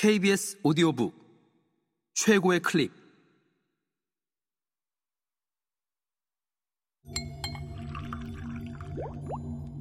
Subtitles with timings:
[0.00, 1.12] KBS 오디오북
[2.14, 2.92] 최고의 클립.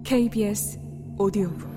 [0.04, 0.80] KBS
[1.20, 1.70] 오디오북.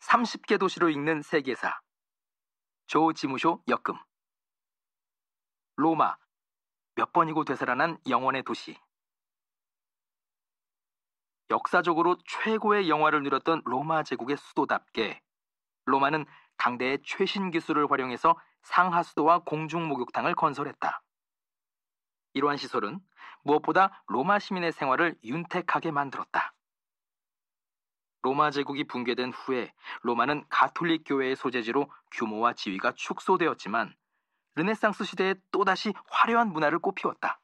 [0.00, 1.80] 30개 도시로 읽는 세계사.
[2.88, 3.94] 조 지무쇼 역금.
[5.76, 6.14] 로마.
[6.94, 8.76] 몇 번이고 되살아난 영원의 도시
[11.50, 15.20] 역사적으로 최고의 영화를 누렸던 로마 제국의 수도답게
[15.84, 21.02] 로마는 당대의 최신 기술을 활용해서 상하수도와 공중 목욕탕을 건설했다.
[22.34, 23.00] 이러한 시설은
[23.44, 26.54] 무엇보다 로마 시민의 생활을 윤택하게 만들었다.
[28.22, 29.72] 로마 제국이 붕괴된 후에
[30.02, 33.94] 로마는 가톨릭 교회의 소재지로 규모와 지위가 축소되었지만
[34.56, 37.40] 르네상스 시대에 또다시 화려한 문화를 꽃피웠다.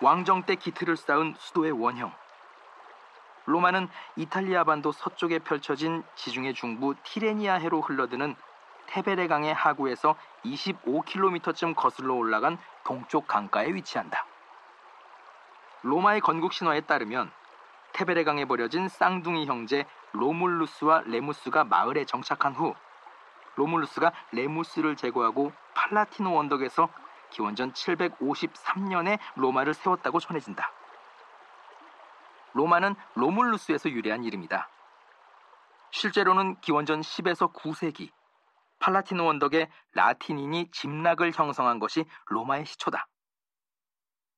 [0.00, 2.12] 왕정 때 기틀을 쌓은 수도의 원형.
[3.46, 8.34] 로마는 이탈리아 반도 서쪽에 펼쳐진 지중해 중부 티레니아 해로 흘러드는
[8.86, 14.26] 테베레 강의 하구에서 25km쯤 거슬러 올라간 동쪽 강가에 위치한다.
[15.82, 17.30] 로마의 건국 신화에 따르면
[17.92, 22.74] 테베레 강에 버려진 쌍둥이 형제 로물루스와 레무스가 마을에 정착한 후
[23.54, 26.88] 로물루스가 레무스를 제거하고 팔라티노 언덕에서
[27.36, 30.72] 기원전 753년에 로마를 세웠다고 전해진다.
[32.54, 34.70] 로마는 로물루스에서 유래한 이름이다.
[35.90, 38.10] 실제로는 기원전 10에서 9세기
[38.78, 43.06] 팔라티노 언덕에 라틴인이 집락을 형성한 것이 로마의 시초다.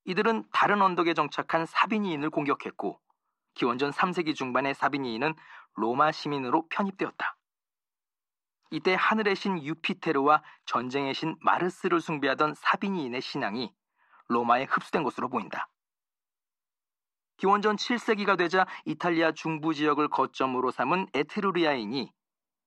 [0.07, 3.01] 이들은 다른 언덕에 정착한 사비니인을 공격했고
[3.55, 5.35] 기원전 3세기 중반의 사비니인은
[5.75, 7.38] 로마 시민으로 편입되었다.
[8.71, 13.73] 이때 하늘의 신 유피테르와 전쟁의 신 마르스를 숭배하던 사비니인의 신앙이
[14.29, 15.69] 로마에 흡수된 것으로 보인다.
[17.39, 22.13] 기원전 7세기가 되자 이탈리아 중부 지역을 거점으로 삼은 에트루리아인이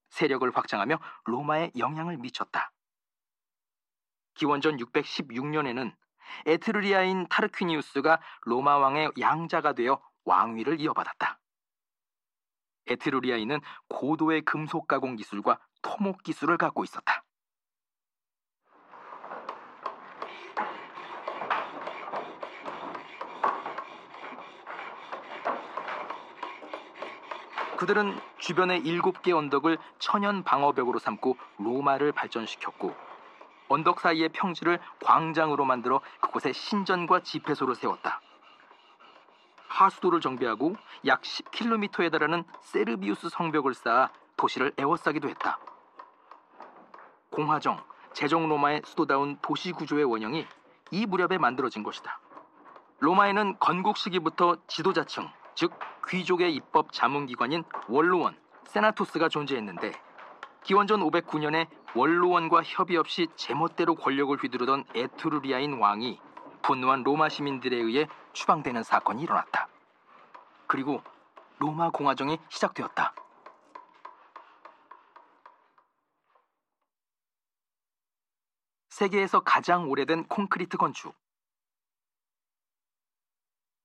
[0.09, 2.71] 세력을 확장하며 로마에 영향을 미쳤다.
[4.33, 5.93] 기원전 616년에는
[6.45, 11.40] 에트루리아인 타르퀴니우스가 로마 왕의 양자가 되어 왕위를 이어받았다.
[12.91, 13.59] 에트루리아인은
[13.89, 17.23] 고도의 금속 가공 기술과 토목 기술을 갖고 있었다.
[27.81, 32.93] 그들은 주변의 일곱 개 언덕을 천연 방어벽으로 삼고 로마를 발전시켰고
[33.69, 38.21] 언덕 사이의 평지를 광장으로 만들어 그곳에 신전과 집회소를 세웠다.
[39.71, 45.59] 하수도를 정비하고 약 10km에 달하는 세르비우스 성벽을 쌓아 도시를 에워싸기도 했다.
[47.29, 47.81] 공화정,
[48.13, 50.45] 제정 로마의 수도다운 도시 구조의 원형이
[50.91, 52.19] 이 무렵에 만들어진 것이다.
[52.99, 55.71] 로마에는 건국 시기부터 지도자층, 즉
[56.07, 59.93] 귀족의 입법 자문기관인 원로원, 세나토스가 존재했는데
[60.63, 66.19] 기원전 509년에 원로원과 협의 없이 제멋대로 권력을 휘두르던 에투르리아인 왕이
[66.61, 69.60] 분노한 로마 시민들에 의해 추방되는 사건이 일어났다.
[70.71, 71.03] 그리고
[71.59, 73.13] 로마 공화정이 시작되었다.
[78.87, 81.13] 세계에서 가장 오래된 콘크리트 건축.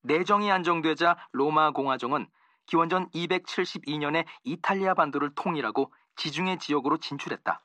[0.03, 2.31] 내정이 안정되자 로마 공화정은
[2.67, 7.65] 기원전 272년에 이탈리아 반도를 통일하고 지중해 지역으로 진출했다.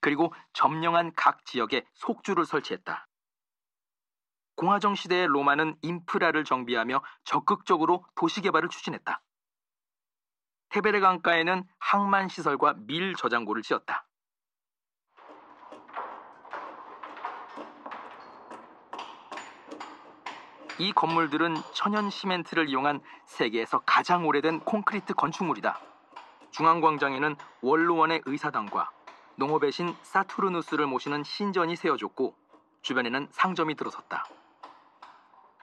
[0.00, 3.07] 그리고 점령한 각 지역에 속주를 설치했다.
[4.58, 9.22] 공화정 시대의 로마는 인프라를 정비하며 적극적으로 도시 개발을 추진했다.
[10.70, 14.04] 테베레 강가에는 항만 시설과 밀 저장고를 지었다.
[20.80, 25.78] 이 건물들은 천연 시멘트를 이용한 세계에서 가장 오래된 콘크리트 건축물이다.
[26.50, 28.90] 중앙광장에는 원로원의 의사당과
[29.36, 32.34] 농업의 신 사투르누스를 모시는 신전이 세워졌고
[32.82, 34.24] 주변에는 상점이 들어섰다.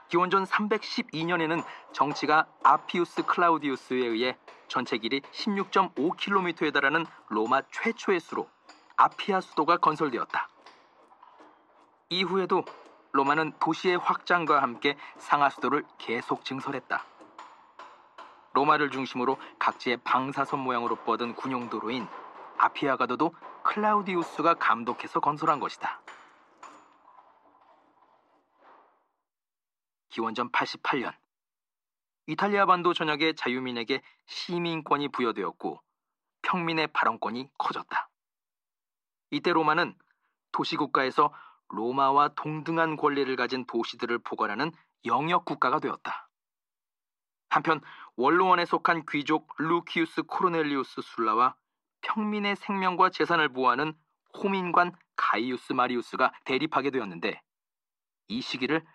[0.09, 1.63] 기원전 312년에는
[1.93, 4.37] 정치가 아피우스 클라우디우스에 의해
[4.67, 8.47] 전체 길이 16.5km에 달하는 로마 최초의 수로
[8.97, 10.49] 아피아 수도가 건설되었다.
[12.09, 12.63] 이후에도
[13.11, 17.03] 로마는 도시의 확장과 함께 상하 수도를 계속 증설했다.
[18.53, 22.07] 로마를 중심으로 각지의 방사선 모양으로 뻗은 군용도로인
[22.57, 25.99] 아피아가도도 클라우디우스가 감독해서 건설한 것이다.
[30.15, 31.13] 기원전 88년
[32.27, 35.81] 이탈리아 반도 전역의 자유민에게 시민권이 부여되었고
[36.41, 38.09] 평민의 발언권이 커졌다.
[39.31, 39.93] 이때 로마는
[40.53, 41.33] 도시국가에서
[41.67, 44.71] 로마와 동등한 권리를 가진 도시들을 포괄하는
[45.03, 46.29] 영역 국가가 되었다.
[47.49, 47.81] 한편
[48.15, 51.57] 원로원에 속한 귀족 루키우스 코르넬리우스 술라와
[52.03, 53.93] 평민의 생명과 재산을 보호하는
[54.37, 57.41] 호민관 가이우스 마리우스가 대립하게 되었는데
[58.29, 58.85] 이 시기를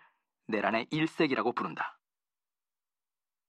[0.47, 1.99] 내란의 1세기라고 부른다.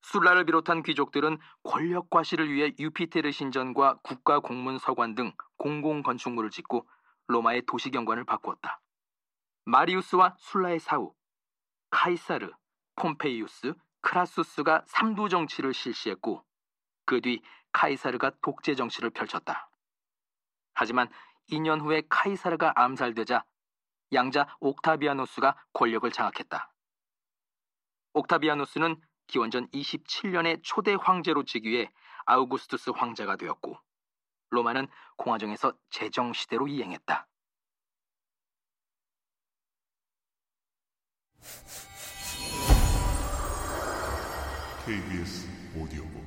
[0.03, 6.89] 술라를 비롯한 귀족들은 권력 과시를 위해 유피테르 신전과 국가 공문서관 등 공공 건축물을 짓고
[7.29, 8.81] 로마의 도시 경관을 바꾸었다.
[9.65, 11.15] 마리우스와 술라의 사후,
[11.91, 12.51] 카이사르,
[12.97, 16.45] 폼페이우스, 크라수스가 삼두 정치를 실시했고
[17.05, 17.43] 그 뒤
[17.73, 19.71] 카이사르가 독재 정치를 펼쳤다.
[20.75, 21.09] 하지만
[21.51, 23.45] 2년 후에 카이사르가 암살되자
[24.13, 26.72] 양자 옥타비아누스가 권력을 장악했다.
[28.15, 31.91] 옥타비아누스는 기원전 27년에 초대 황제로 즉위해
[32.27, 33.77] 아우구스투스 황제가 되었고
[34.51, 34.87] 로마는
[35.17, 37.27] 공화정에서 제정 시대로 이행했다.
[44.85, 45.49] KBS
[45.79, 46.23] 오디오북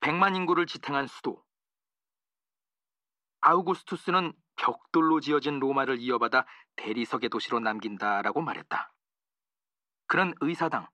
[0.00, 1.44] 100만 인구를 지탱한 수도.
[3.40, 8.92] 아우구스투스는 벽돌로 지어진 로마를 이어받아 대리석의 도시로 남긴다라고 말했다.
[10.06, 10.86] 그는 의사당,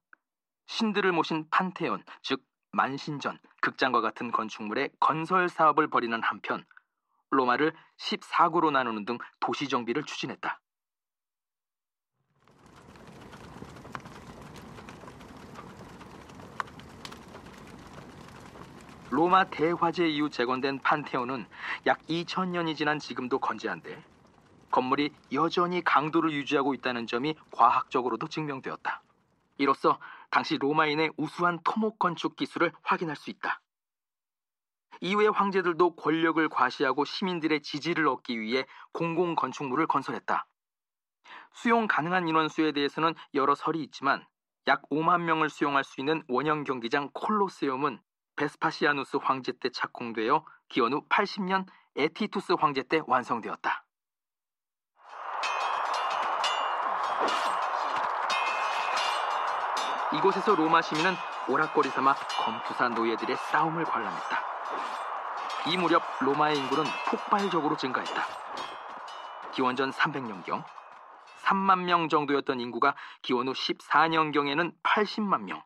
[0.66, 2.42] 신들을 모신 판테온, 즉
[2.72, 6.64] 만신전, 극장과 같은 건축물의 건설 사업을 벌이는 한편
[7.30, 10.60] 로마를 14구로 나누는 등 도시 정비를 추진했다.
[19.10, 21.46] 로마 대화재 이후 재건된 판테온은
[21.86, 24.04] 약 2000년이 지난 지금도 건재한데
[24.70, 29.02] 건물이 여전히 강도를 유지하고 있다는 점이 과학적으로도 증명되었다.
[29.56, 29.98] 이로써
[30.30, 33.62] 당시 로마인의 우수한 토목 건축 기술을 확인할 수 있다.
[35.00, 40.46] 이후의 황제들도 권력을 과시하고 시민들의 지지를 얻기 위해 공공 건축물을 건설했다.
[41.54, 44.26] 수용 가능한 인원수에 대해서는 여러 설이 있지만
[44.66, 48.00] 약 5만 명을 수용할 수 있는 원형 경기장 콜로세움은
[48.38, 51.66] 베스파시아누스 황제 때 착공되어 기원 후 80년에
[51.96, 53.84] 티투스 황제 때 완성되었다.
[60.14, 61.14] 이곳에서 로마 시민은
[61.48, 64.48] 오락거리 삼아 검투사 노예들의 싸움을 관람했다.
[65.70, 68.22] 이 무렵 로마의 인구는 폭발적으로 증가했다.
[69.52, 70.64] 기원전 300년경
[71.42, 75.62] 3만 명 정도였던 인구가 기원 후 14년경에는 80만 명,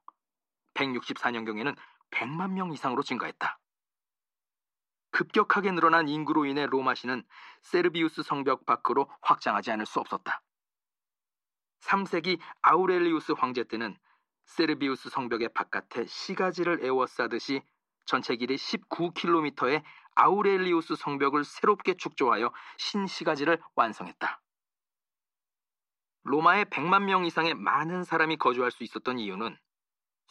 [0.75, 1.77] 164년경에는
[2.13, 3.59] 100만 명 이상으로 증가했다.
[5.11, 7.23] 급격하게 늘어난 인구로 인해 로마시는
[7.63, 10.43] 세르비우스 성벽 밖으로 확장하지 않을 수 없었다.
[11.81, 13.97] 3세기 아우렐리우스 황제 때는
[14.45, 17.63] 세르비우스 성벽의 바깥에 시가지를 에워싸듯이
[18.05, 19.83] 전체 길이 19km의
[20.15, 24.41] 아우렐리우스 성벽을 새롭게 축조하여 신시가지를 완성했다.
[26.25, 29.59] 로마에 100만 명 이상의 많은 사람이 거주할 수 있었던 이유는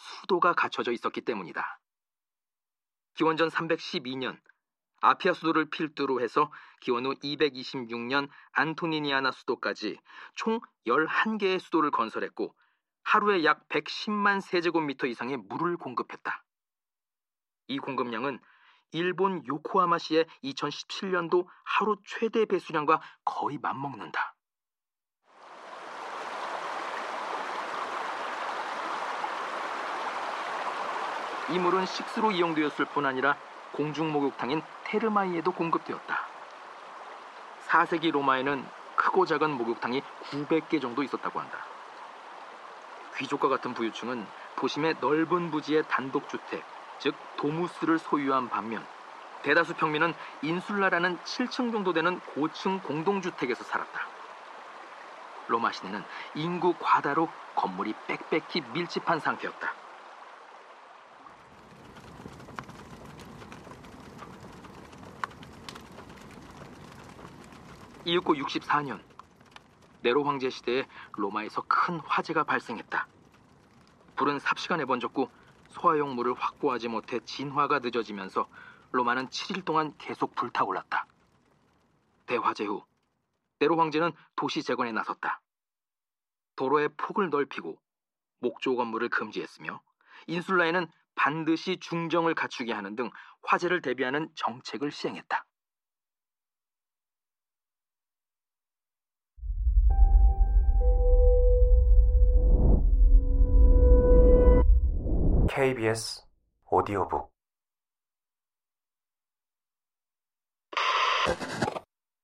[0.02, 1.80] 수도가 갖춰져 있었기 때문이다.
[3.16, 4.40] 기원전 312년
[5.02, 10.00] 아피아 수도를 필두로 해서 기원 후 226년 안토니니아나 수도까지
[10.36, 12.56] 총 11개의 수도를 건설했고
[13.04, 16.44] 하루에 약 110만 세제곱미터 이상의 물을 공급했다.
[17.68, 18.40] 이 공급량은
[18.92, 24.31] 일본 요코하마시의 2017년도 하루 최대 배수량과 거의 맞먹는다.
[31.52, 33.36] 이 물은 식수로 이용되었을 뿐 아니라
[33.74, 36.26] 공중 목욕탕인 테르마이에도 공급되었다.
[37.68, 38.66] 4세기 로마에는
[38.96, 41.58] 크고 작은 목욕탕이 900개 정도 있었다고 한다.
[43.18, 46.64] 귀족과 같은 부유층은 도심의 넓은 부지의 단독주택,
[47.00, 48.86] 즉 도무스를 소유한 반면
[49.42, 54.02] 대다수 평민은 인술라라는 7층 정도 되는 고층 공동주택에서 살았다.
[55.48, 56.06] 로마 시내는
[56.36, 59.81] 인구 과다로 건물이 빽빽히 밀집한 상태였다.
[68.04, 69.04] 이윽고 64년
[70.02, 73.08] 네로 황제 시대에 로마에서 큰 화재가 발생했다.
[74.16, 75.30] 불은 삽시간에 번졌고
[75.70, 78.48] 소화용 물을 확보하지 못해 진화가 늦어지면서
[78.92, 81.06] 로마는 7일 동안 계속 불타올랐다.
[82.26, 82.84] 대화재 후
[83.60, 85.40] 네로 황제는 도시 재건에 나섰다.
[86.56, 87.80] 도로의 폭을 넓히고
[88.40, 89.80] 목조 건물을 금지했으며
[90.28, 93.12] 인술라에는 반드시 중정을 갖추게 하는 등
[93.44, 95.46] 화재를 대비하는 정책을 시행했다.
[105.72, 106.26] KBS
[106.70, 107.32] 오디오북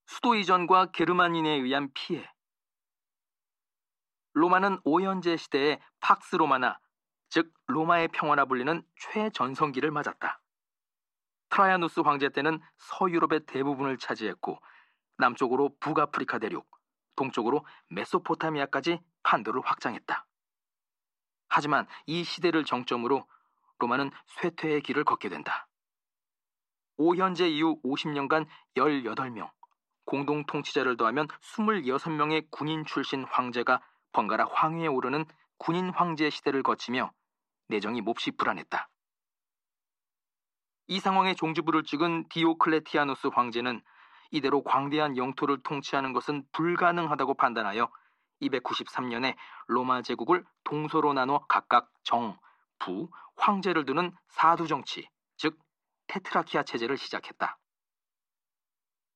[0.06, 2.30] 수도 이전과 게르만인에 의한 피해.
[4.34, 6.78] 로마는 오현제 시대의 팍스 로마나,
[7.30, 10.42] 즉 로마의 평화라 불리는 최전성기를 맞았다.
[11.48, 14.60] 트라이아누스 황제 때는 서유럽의 대부분을 차지했고
[15.20, 16.70] 남쪽으로 북아프리카 대륙,
[17.16, 20.28] 동쪽으로 메소포타미아까지 판도를 확장했다.
[21.48, 23.26] 하지만 이 시대를 정점으로
[23.80, 25.68] 로마는 쇠퇴의 길을 걷게 된다.
[26.98, 29.52] 오현제 이후 50년간 18명,
[30.06, 33.82] 공동 통치자를 더하면 26명의 군인 출신 황제가
[34.14, 35.26] 번갈아 황위에 오르는
[35.58, 37.12] 군인 황제 시대를 거치며
[37.68, 38.90] 내정이 몹시 불안했다.
[40.88, 43.82] 이 상황에 종지부를 찍은 디오클레티아누스 황제는
[44.32, 47.90] 이대로 광대한 영토를 통치하는 것은 불가능하다고 판단하여
[48.42, 49.36] 293년에
[49.68, 52.38] 로마 제국을 동서로 나눠 각각 정,
[52.80, 55.58] 부, 황제를 두는 사두 정치, 즉
[56.08, 57.58] 테트라키아 체제를 시작했다.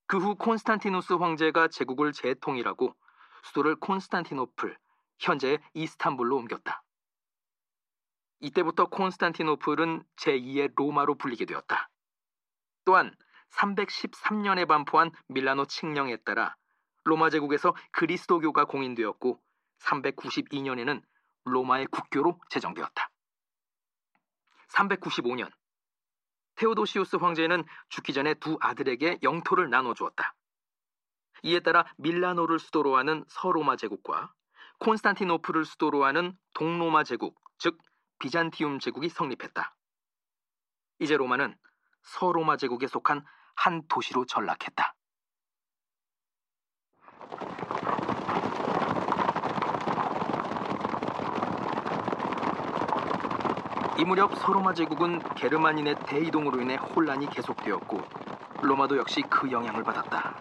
[0.08, 2.96] 그 후 콘스탄티누스 황제가 제국을 재통일하고
[3.44, 4.78] 수도를 콘스탄티노플,
[5.20, 6.84] 현재의 이스탄불로 옮겼다.
[8.42, 11.90] 이때부터 콘스탄티노플은 제2의 로마로 불리게 되었다.
[12.84, 13.16] 또한
[13.52, 16.56] 313년에 반포한 밀라노 칙령에 따라
[17.04, 19.40] 로마 제국에서 그리스도교가 공인되었고
[19.80, 21.02] 392년에는
[21.46, 23.11] 로마의 국교로 제정되었다.
[24.74, 25.52] 395년
[26.56, 30.36] 테오도시우스 황제는 죽기 전에 두 아들에게 영토를 나눠주었다.
[31.44, 34.34] 이에 따라 밀라노를 수도로 하는 서로마 제국과
[34.80, 37.78] 콘스탄티노플을 수도로 하는 동로마 제국, 즉
[38.20, 39.76] 비잔티움 제국이 성립했다.
[41.00, 41.58] 이제 로마는
[42.04, 43.26] 서로마 제국에 속한
[43.56, 44.96] 한 도시로 전락했다.
[53.98, 58.02] 이 무렵 서로마 제국은 게르만인의 대이동으로 인해 혼란이 계속되었고
[58.62, 60.34] 로마도 역시 그 영향을 받았다.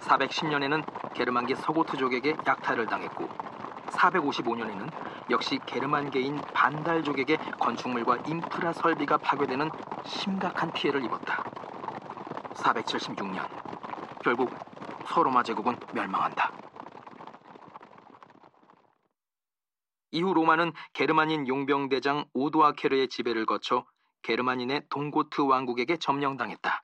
[0.00, 3.28] 410년에는 게르만계 서고트족에게 약탈을 당했고
[3.90, 4.90] 455년에는
[5.30, 9.70] 역시 게르만계인 반달족에게 건축물과 인프라 설비가 파괴되는
[10.04, 11.44] 심각한 피해를 입었다.
[12.54, 13.46] 476년
[14.22, 14.52] 결국
[15.06, 16.57] 서로마 제국은 멸망한다.
[20.10, 23.86] 이후 로마는 게르만인 용병대장 오도아케르의 지배를 거쳐
[24.22, 26.82] 게르만인의 동고트 왕국에게 점령당했다.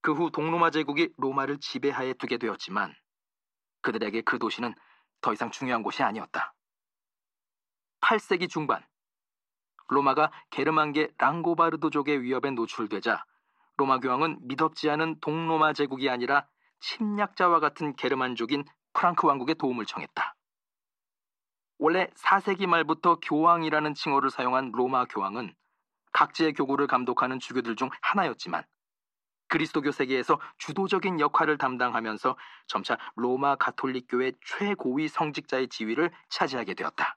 [0.00, 2.94] 그 후 동로마 제국이 로마를 지배하에 두게 되었지만
[3.82, 4.74] 그들에게 그 도시는
[5.20, 6.54] 더 이상 중요한 곳이 아니었다.
[8.00, 8.84] 8세기 중반
[9.88, 13.24] 로마가 게르만계 랑고바르도족의 위협에 노출되자
[13.76, 16.46] 로마 교황은 미덥지 않은 동로마 제국이 아니라
[16.80, 20.37] 침략자와 같은 게르만족인 프랑크 왕국의 도움을 청했다.
[21.78, 25.54] 원래 4세기 말부터 교황이라는 칭호를 사용한 로마 교황은
[26.12, 28.64] 각지의 교구를 감독하는 주교들 중 하나였지만
[29.46, 37.16] 그리스도교 세계에서 주도적인 역할을 담당하면서 점차 로마 가톨릭교의 최고위 성직자의 지위를 차지하게 되었다.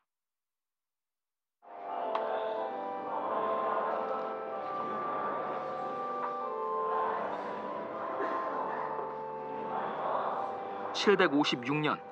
[10.94, 12.11] (756년)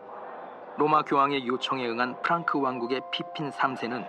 [0.77, 4.07] 로마 교황의 요청에 응한 프랑크 왕국의 피핀 3세는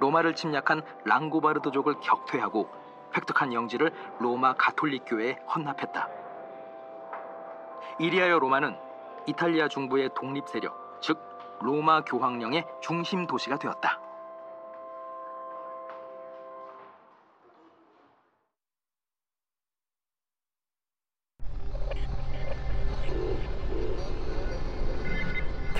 [0.00, 2.68] 로마를 침략한 랑고바르도족을 격퇴하고
[3.14, 6.08] 획득한 영지를 로마 가톨릭 교회에 헌납했다.
[7.98, 8.76] 이리하여 로마는
[9.26, 11.18] 이탈리아 중부의 독립 세력, 즉
[11.60, 14.00] 로마 교황령의 중심 도시가 되었다.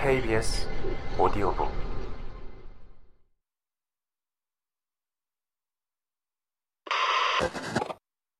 [0.02, 0.66] KBS
[1.18, 1.70] 오디오북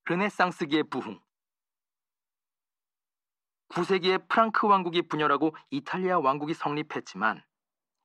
[0.07, 1.21] 르네상스기의 부흥
[3.69, 7.45] 9세기에 프랑크 왕국이 분열하고 이탈리아 왕국이 성립했지만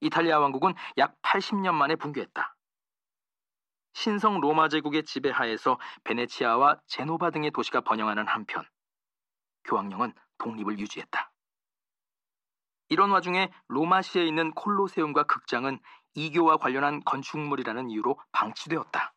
[0.01, 2.57] 이탈리아 왕국은 약 80년 만에 붕괴했다.
[3.93, 8.67] 신성 로마 제국의 지배하에서 베네치아와 제노바 등의 도시가 번영하는 한편
[9.63, 11.31] 교황령은 독립을 유지했다.
[12.95, 15.79] 이런 와중에 로마시에 있는 콜로세움과 극장은
[16.13, 19.13] 이교와 관련한 건축물이라는 이유로 방치되었다.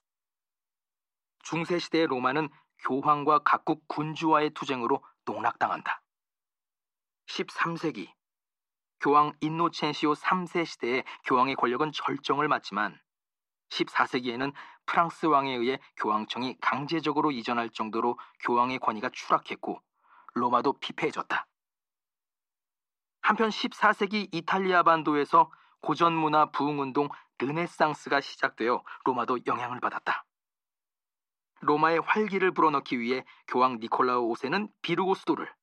[1.44, 6.02] 중세시대의 로마는 교황과 각국 군주와의 투쟁으로 농락당한다.
[7.28, 8.12] 13세기
[8.98, 13.00] 교황 인노첸시오 3세 시대에 교황의 권력은 절정을 맞지만
[13.68, 14.52] 14세기에는
[14.86, 19.80] 프랑스 왕에 의해 교황청이 강제적으로 이전할 정도로 교황의 권위가 추락했고
[20.34, 21.46] 로마도 피폐해졌다.
[23.28, 30.24] 한편 14세기 이탈리아 반도에서 고전 문화 부흥 운동 르네상스가 시작되어 로마도 영향을 받았다.
[31.60, 35.54] 로마의 활기를 불어넣기 위해 교황 니콜라우 5세는 비르고 수도를,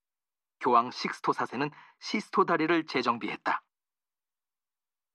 [0.60, 3.64] 교황 식스토 4세는 시스토 다리를 재정비했다.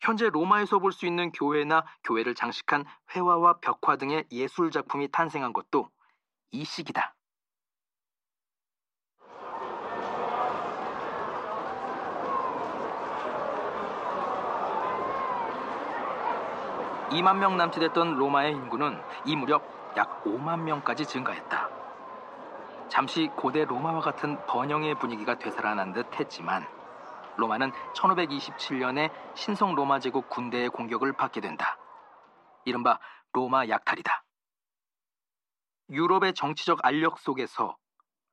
[0.00, 5.88] 현재 로마에서 볼 수 있는 교회나 교회를 장식한 회화와 벽화 등의 예술 작품이 탄생한 것도
[6.50, 7.14] 이 시기다.
[17.10, 19.62] 2만 명 남짓했던 로마의 인구는 이 무렵
[19.96, 21.68] 약 5만 명까지 증가했다.
[22.88, 26.66] 잠시 고대 로마와 같은 번영의 분위기가 되살아난 듯 했지만
[27.36, 31.78] 로마는 1527년에 신성 로마 제국 군대의 공격을 받게 된다.
[32.64, 32.98] 이른바
[33.32, 34.24] 로마 약탈이다.
[35.90, 37.76] 유럽의 정치적 알력 속에서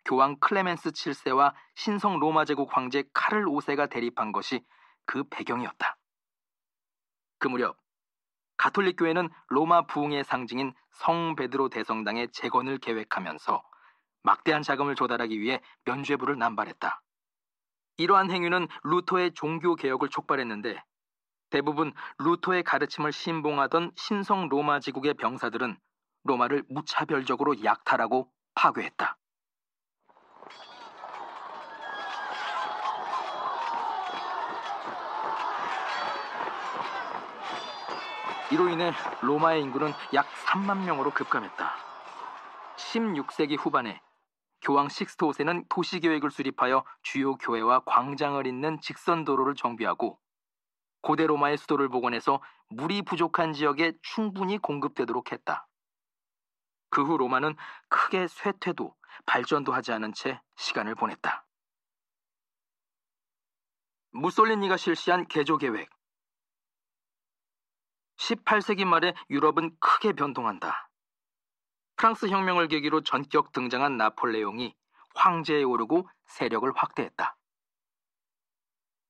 [0.06, 4.64] 교황 클레멘스 7세와 신성 로마 제국 황제 카를 5세가 대립한 것이
[5.06, 5.98] 그 배경이었다.
[7.40, 7.78] 그 무렵
[8.58, 13.64] 가톨릭 교회는 로마 부흥의 상징인 성 베드로 대성당의 재건을 계획하면서
[14.24, 17.02] 막대한 자금을 조달하기 위해 면죄부를 남발했다.
[17.98, 20.84] 이러한 행위는 루터의 종교 개혁을 촉발했는데
[21.50, 25.78] 대부분 루터의 가르침을 신봉하던 신성 로마 지국의 병사들은
[26.24, 29.18] 로마를 무차별적으로 약탈하고 파괴했다.
[38.52, 41.76] 이로 인해 로마의 인구는 약 3만 명으로 급감했다.
[42.78, 44.02] 16세기 후반에
[44.62, 50.20] 교황 식스토 5세는 도시 계획을 수립하여 주요 교회와 광장을 잇는 직선 도로를 정비하고
[51.02, 55.68] 고대 로마의 수도를 복원해서 물이 부족한 지역에 충분히 공급되도록 했다.
[56.90, 57.56] 그 후 로마는
[57.90, 61.46] 크게 쇠퇴도 발전도 하지 않은 채 시간을 보냈다.
[64.12, 65.90] 무솔리니가 실시한 개조 계획
[68.18, 70.90] 18세기 말에 유럽은 크게 변동한다.
[71.96, 74.76] 프랑스 혁명을 계기로 전격 등장한 나폴레옹이
[75.16, 77.38] 황제에 오르고 세력을 확대했다.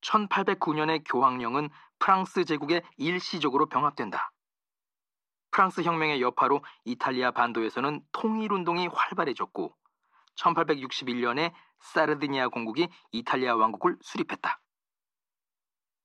[0.01, 4.32] 1809년의 교황령은 프랑스 제국에 일시적으로 병합된다.
[5.51, 9.75] 프랑스 혁명의 여파로 이탈리아 반도에서는 통일운동이 활발해졌고
[10.36, 14.62] 1861년에 사르디니아 공국이 이탈리아 왕국을 수립했다.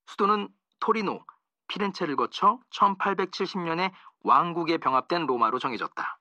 [0.06, 0.48] 수도는
[0.80, 1.24] 토리노,
[1.72, 6.18] 피렌체를 거쳐 1870년에 왕국에 병합된 로마로 정해졌다.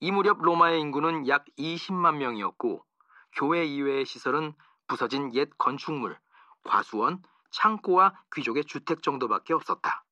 [0.00, 2.84] 이 무렵 로마의 인구는 약 20만 명이었고
[3.32, 4.54] 교회 이외의 시설은
[4.86, 6.16] 부서진 옛 건축물,
[6.62, 10.04] 과수원, 창고와 귀족의 주택 정도밖에 없었다.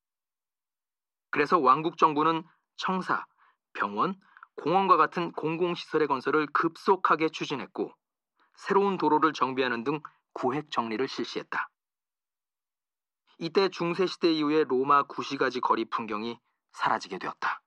[1.30, 2.42] 그래서 왕국 정부는
[2.76, 3.24] 청사,
[3.72, 4.20] 병원,
[4.56, 7.92] 공원과 같은 공공시설의 건설을 급속하게 추진했고
[8.56, 10.00] 새로운 도로를 정비하는 등
[10.32, 11.68] 구획 정리를 실시했다.
[13.42, 16.38] 이때 중세시대 이후의 로마 구시가지 거리 풍경이
[16.74, 17.61] 사라지게 되었다.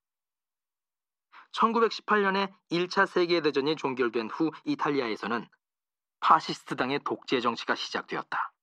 [1.52, 5.46] 1918년에 1차 세계대전이 종결된 후 이탈리아에서는
[6.22, 8.54] 파시스트당의 독재 정치가 시작되었다.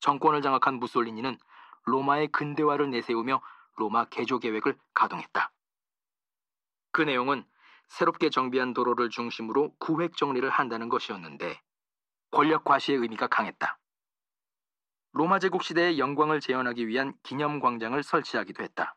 [0.00, 1.38] 정권을 장악한 무솔리니는
[1.84, 3.42] 로마의 근대화를 내세우며
[3.76, 5.52] 로마 개조 계획을 가동했다.
[6.90, 7.44] 그 내용은
[7.88, 11.60] 새롭게 정비한 도로를 중심으로 구획 정리를 한다는 것이었는데
[12.30, 13.78] 권력 과시의 의미가 강했다.
[15.12, 18.94] 로마 제국 시대의 영광을 재현하기 위한 기념 광장을 설치하기도 했다.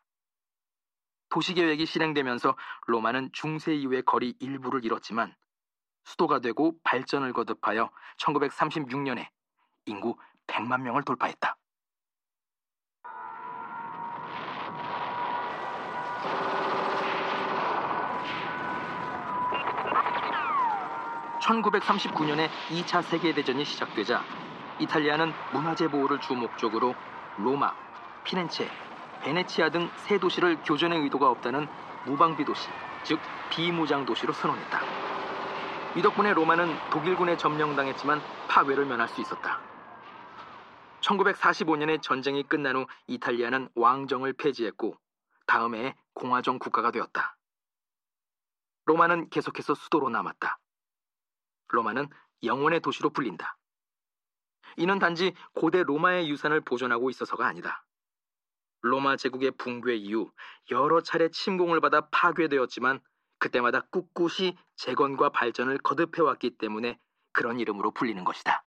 [1.30, 5.36] 도시 계획이 실행되면서 로마는 중세 이후의 거리 일부를 잃었지만
[6.04, 9.28] 수도가 되고 발전을 거듭하여 1936년에
[9.88, 11.58] 인구 100만 명을 돌파했다.
[21.42, 24.43] (1939년에) 2차 세계대전이 시작되자
[24.80, 26.96] 이탈리아는 문화재 보호를 주 목적으로
[27.36, 27.78] 로마,
[28.24, 28.78] 피렌체,
[29.20, 31.68] 베네치아 등 세 도시를 교전의 의도가 없다는
[32.06, 32.70] 무방비 도시,
[33.04, 34.90] 즉 비무장 도시로 선언했다.
[35.96, 39.68] 이 덕분에 로마는 독일군에 점령당했지만 파괴를 면할 수 있었다.
[41.02, 44.98] 1945년에 전쟁이 끝난 후 이탈리아는 왕정을 폐지했고
[45.46, 47.38] 다음 해에 공화정 국가가 되었다.
[48.86, 50.60] 로마는 계속해서 수도로 남았다.
[51.70, 52.10] 로마는
[52.44, 53.58] 영원의 도시로 불린다.
[54.78, 57.86] 이는 단지 고대 로마의 유산을 보존하고 있어서가 아니다.
[58.82, 60.32] 로마 제국의 붕괴 이후
[60.70, 63.00] 여러 차례 침공을 받아 파괴되었지만
[63.40, 67.00] 그때마다 꿋꿋이 재건과 발전을 거듭해왔기 때문에
[67.32, 68.62] 그런 이름으로 불리는 것이다.